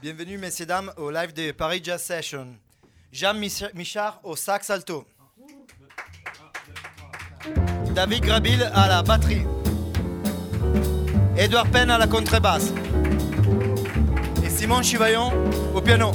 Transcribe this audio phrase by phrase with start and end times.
[0.00, 2.54] Bienvenue, messieurs, dames, au live de Paris Jazz Session.
[3.10, 3.34] Jean
[3.74, 5.04] Michard au sax alto.
[7.96, 9.42] David Grabil à la batterie.
[11.36, 12.72] Edouard Penn à la contrebasse.
[14.44, 15.32] Et Simon Chivaillon
[15.74, 16.12] au piano.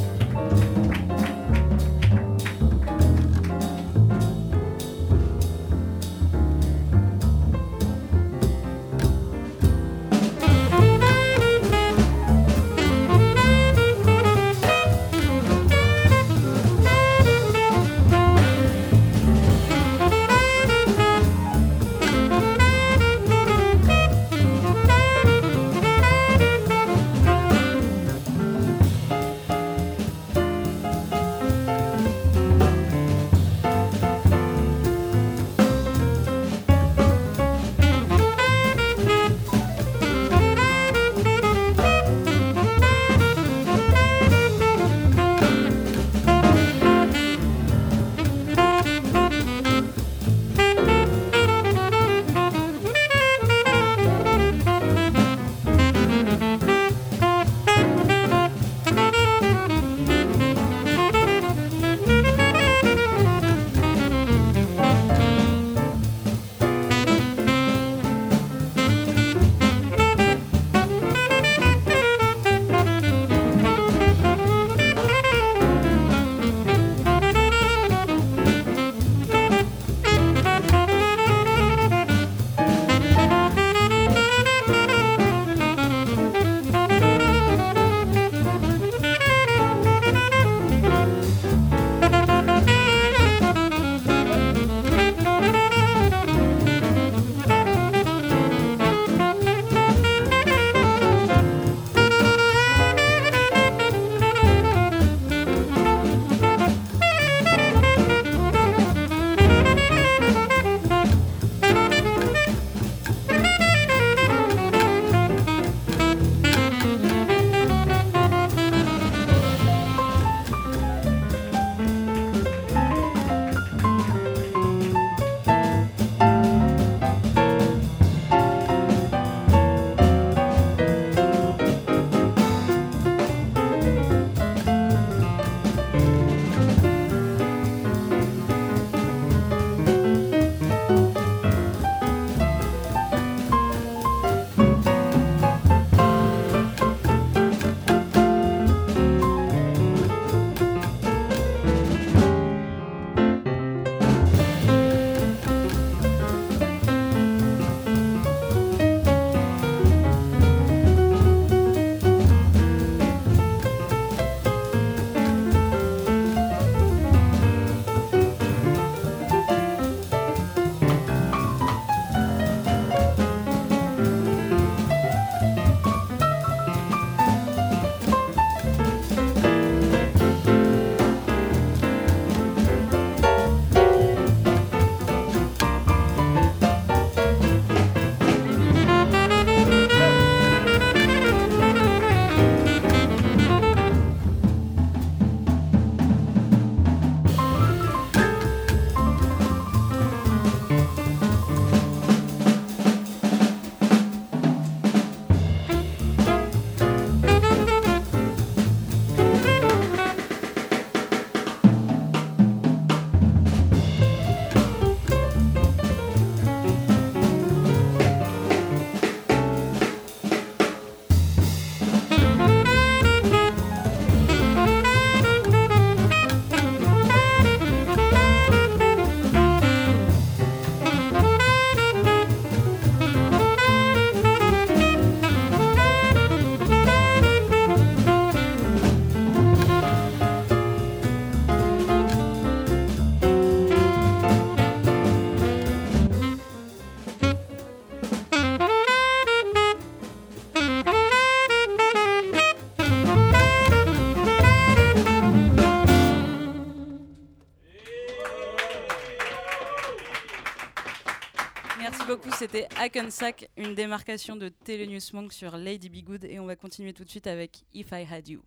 [262.84, 266.26] Hackensack, une démarcation de Telenews Monk sur Lady Be Good.
[266.26, 268.42] Et on va continuer tout de suite avec If I Had You.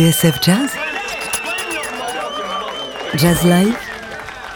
[0.00, 0.70] TSF Jazz
[3.16, 3.76] Jazz Live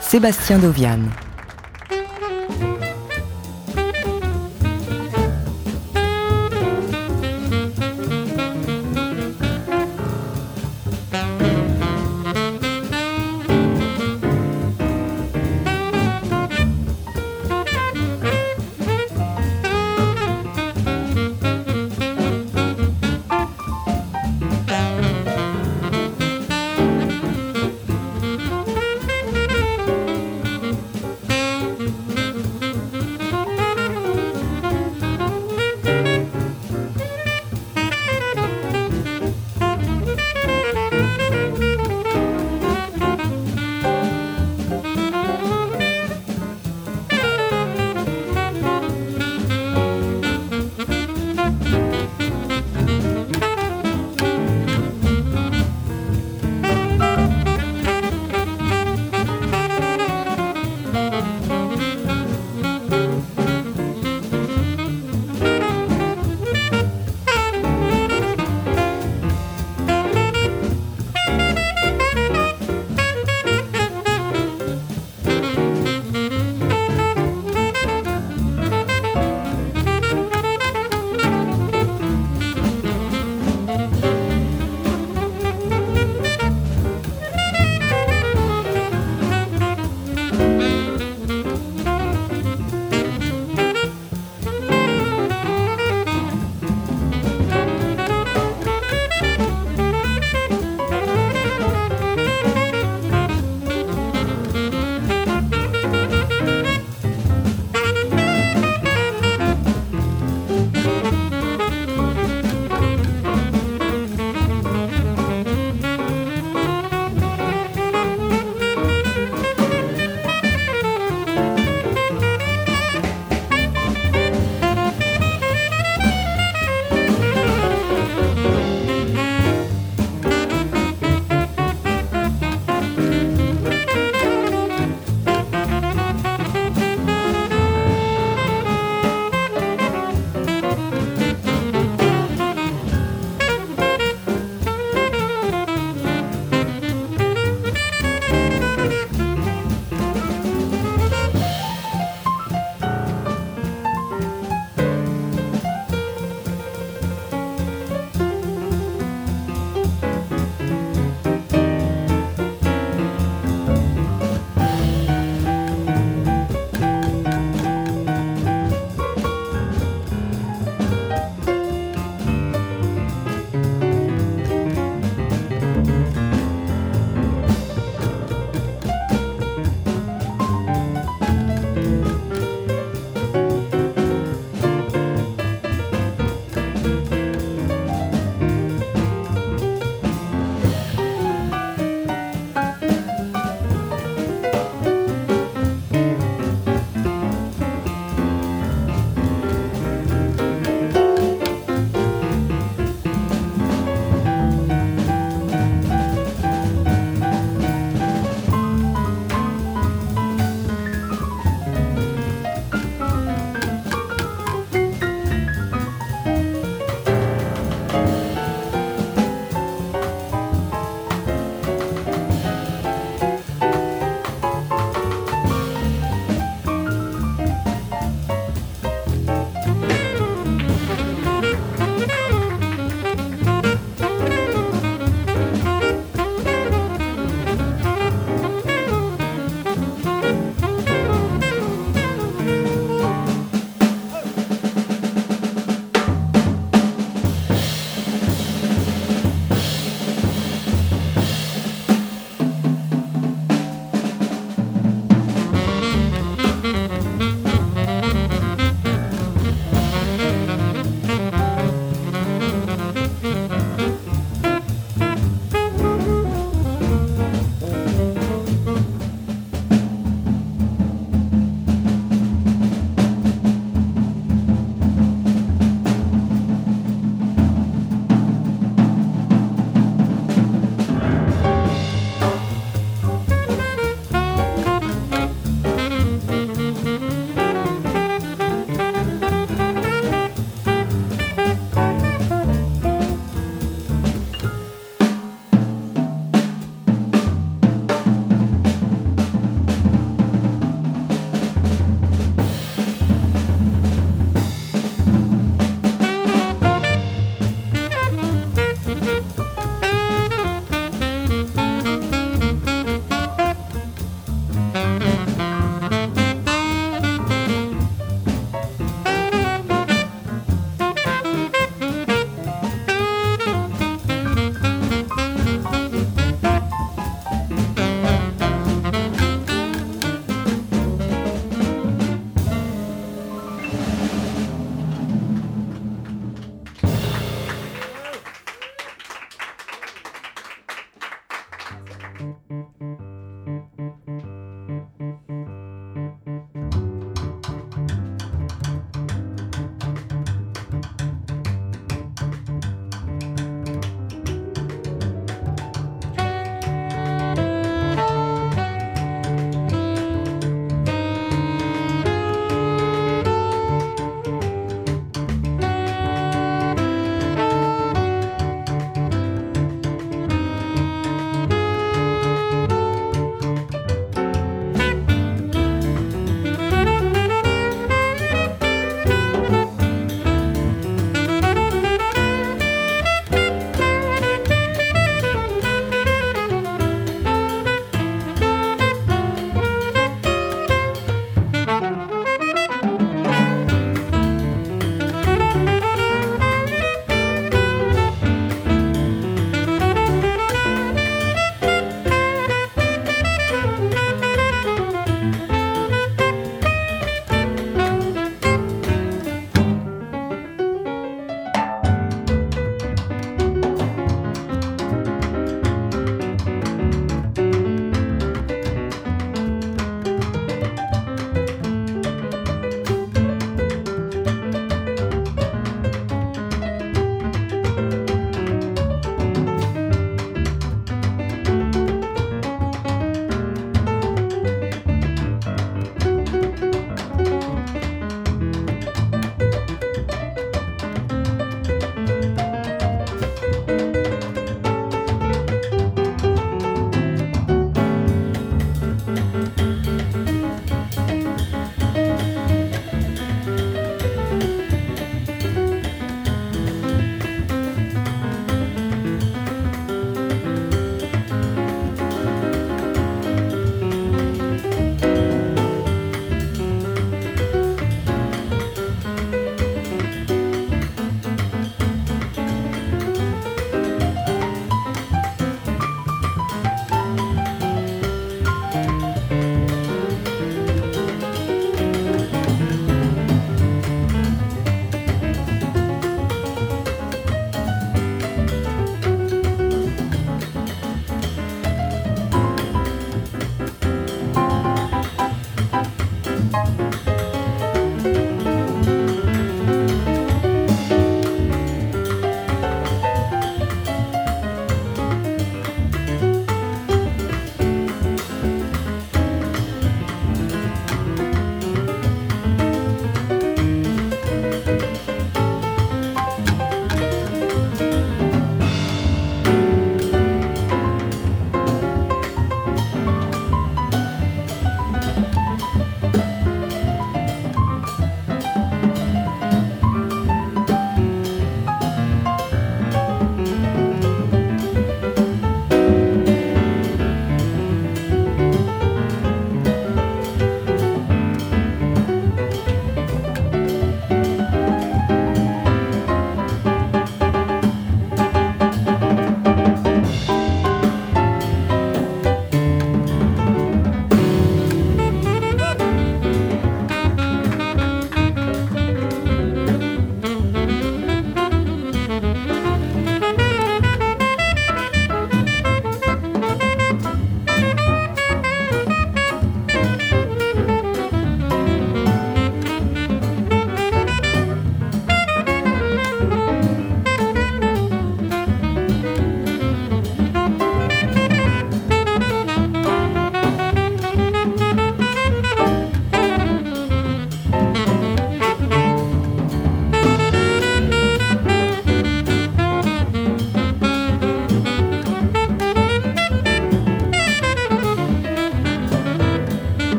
[0.00, 0.98] Sébastien Dovian.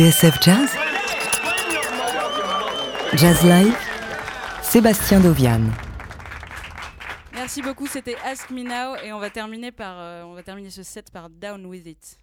[0.00, 0.70] TSF Jazz
[3.16, 3.76] Jazz Live
[4.62, 5.60] Sébastien Dovian.
[7.34, 10.70] Merci beaucoup, c'était Ask Me Now et on va terminer par euh, on va terminer
[10.70, 12.16] ce set par Down with It.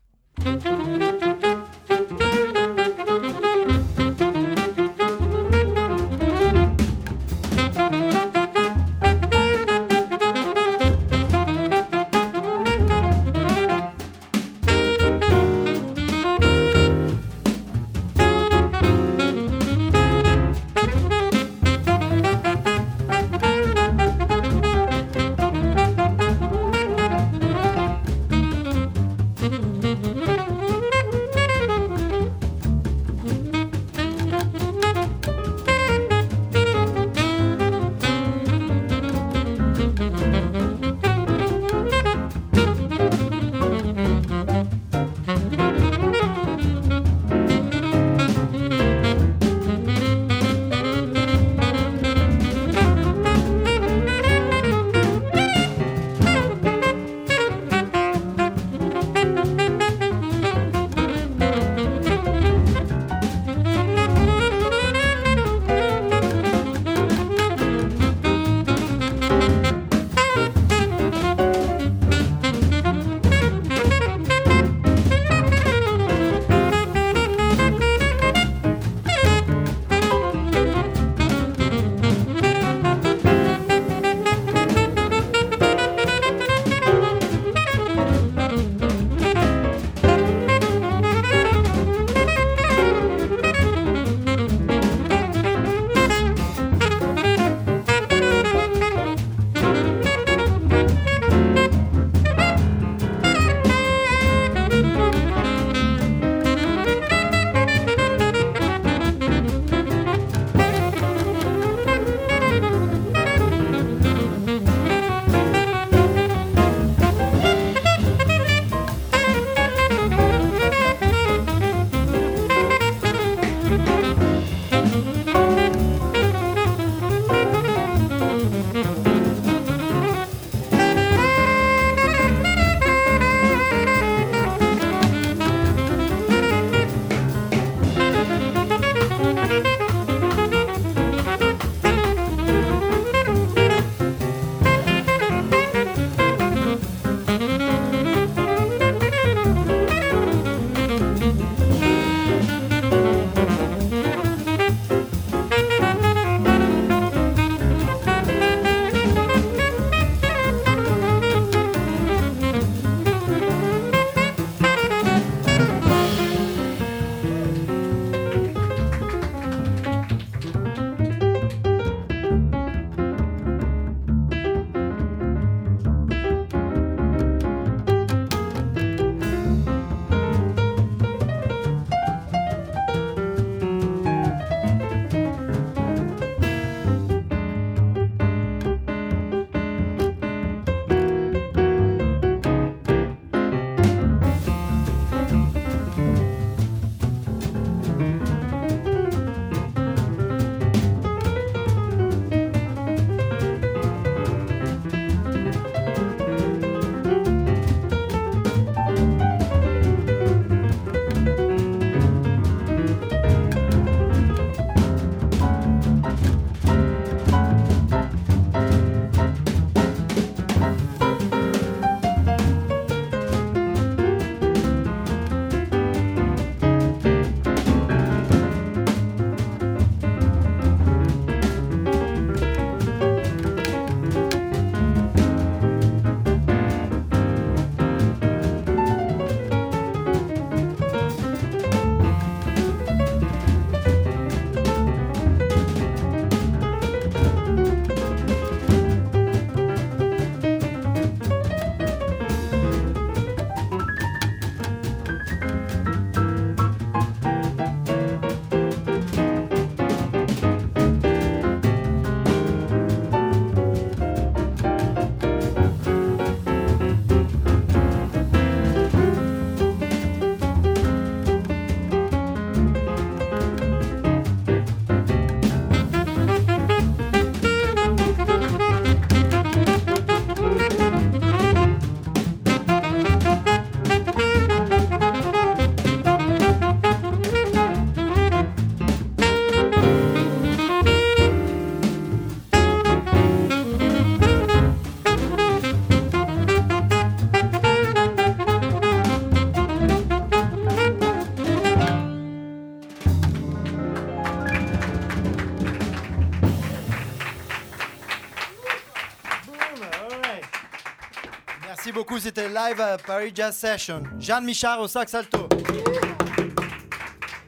[312.75, 314.03] À Paris Jazz Session.
[314.19, 315.47] Jeanne Michard au sax alto.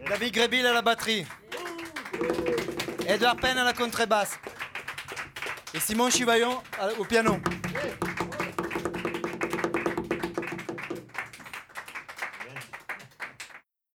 [0.08, 1.26] David Grébil à la batterie.
[3.08, 4.40] Edouard Penn à la contrebasse.
[5.74, 7.38] Et Simon Chivaillon à- au piano.